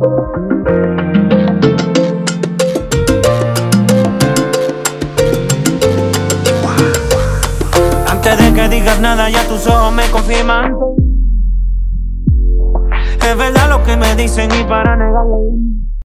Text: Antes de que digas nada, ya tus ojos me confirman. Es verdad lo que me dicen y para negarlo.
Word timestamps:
Antes 0.00 0.14
de 8.38 8.54
que 8.54 8.68
digas 8.68 9.00
nada, 9.00 9.28
ya 9.28 9.42
tus 9.48 9.66
ojos 9.66 9.92
me 9.92 10.08
confirman. 10.10 10.72
Es 13.26 13.36
verdad 13.36 13.70
lo 13.70 13.82
que 13.82 13.96
me 13.96 14.14
dicen 14.14 14.48
y 14.52 14.62
para 14.64 14.94
negarlo. 14.94 15.38